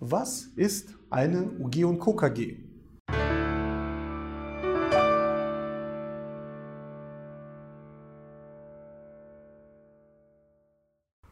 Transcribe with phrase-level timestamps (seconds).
[0.00, 2.14] Was ist eine UG und Co.
[2.14, 2.58] KG?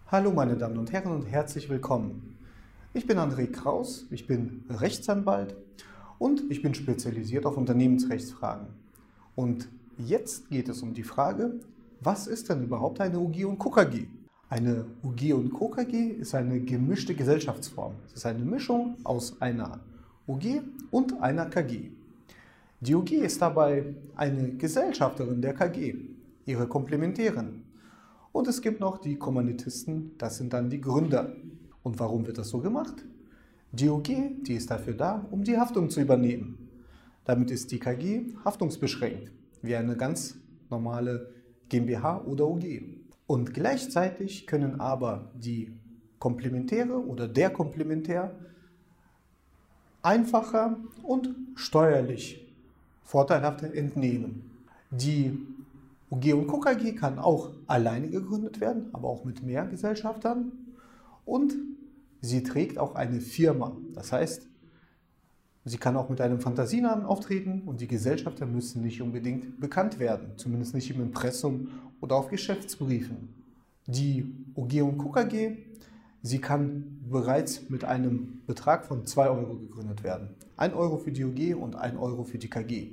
[0.07, 2.39] Hallo meine Damen und Herren und herzlich willkommen.
[2.95, 5.55] Ich bin André Kraus, ich bin Rechtsanwalt
[6.19, 8.69] und ich bin spezialisiert auf Unternehmensrechtsfragen.
[9.35, 9.69] Und
[9.99, 11.61] jetzt geht es um die Frage,
[12.01, 13.69] was ist denn überhaupt eine UG und Co.
[13.69, 14.07] KG?
[14.55, 15.69] Eine UG und Co.
[15.69, 17.95] KG ist eine gemischte Gesellschaftsform.
[18.07, 19.81] Es ist eine Mischung aus einer
[20.29, 21.91] UG und einer KG.
[22.79, 25.97] Die UG ist dabei eine Gesellschafterin der KG,
[26.47, 27.65] ihre Komplementärin.
[28.31, 31.33] Und es gibt noch die Kommanditisten, das sind dann die Gründer.
[31.83, 33.05] Und warum wird das so gemacht?
[33.73, 36.69] Die UG, die ist dafür da, um die Haftung zu übernehmen.
[37.25, 39.33] Damit ist die KG haftungsbeschränkt,
[39.63, 40.37] wie eine ganz
[40.71, 41.33] normale
[41.69, 43.03] GmbH oder UG.
[43.27, 45.73] Und gleichzeitig können aber die
[46.19, 48.35] Komplementäre oder der Komplementär
[50.03, 52.47] einfacher und steuerlich
[53.03, 54.51] vorteilhafter entnehmen.
[54.91, 55.39] Die
[56.11, 60.53] UG und KKG kann auch alleine gegründet werden, aber auch mit mehr Gesellschaftern.
[61.25, 61.55] Und
[62.21, 63.77] sie trägt auch eine Firma.
[63.95, 64.47] Das heißt,
[65.65, 70.33] sie kann auch mit einem Fantasienamen auftreten und die Gesellschafter müssen nicht unbedingt bekannt werden,
[70.37, 71.69] zumindest nicht im Impressum
[72.05, 73.31] oder auf Geschäftsbriefen.
[73.87, 75.57] Die OG und KKG,
[76.21, 80.29] sie kann bereits mit einem Betrag von 2 Euro gegründet werden.
[80.59, 82.91] 1 Euro für die OG und 1 Euro für die KG.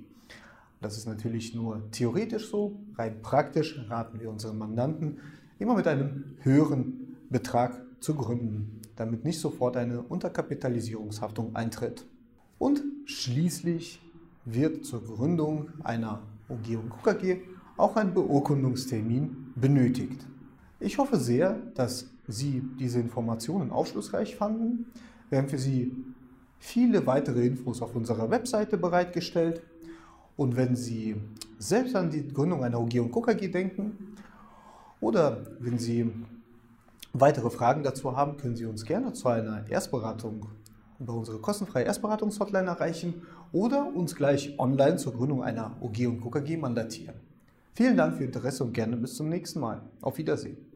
[0.79, 5.17] Das ist natürlich nur theoretisch so, rein praktisch raten wir unseren Mandanten
[5.59, 12.05] immer mit einem höheren Betrag zu gründen, damit nicht sofort eine Unterkapitalisierungshaftung eintritt.
[12.57, 14.01] Und schließlich
[14.45, 17.41] wird zur Gründung einer OG und KKG
[17.81, 20.25] auch ein Beurkundungstermin benötigt.
[20.79, 24.85] Ich hoffe sehr, dass Sie diese Informationen aufschlussreich fanden.
[25.29, 25.91] Wir haben für Sie
[26.59, 29.63] viele weitere Infos auf unserer Webseite bereitgestellt.
[30.37, 31.15] Und wenn Sie
[31.57, 34.15] selbst an die Gründung einer OG und KKG denken
[35.01, 36.09] oder wenn Sie
[37.13, 40.47] weitere Fragen dazu haben, können Sie uns gerne zu einer Erstberatung
[40.99, 46.57] über unsere kostenfreie Erstberatungshotline erreichen oder uns gleich online zur Gründung einer OG und KKG
[46.57, 47.30] mandatieren.
[47.73, 49.81] Vielen Dank für Ihr Interesse und gerne bis zum nächsten Mal.
[50.01, 50.70] Auf Wiedersehen.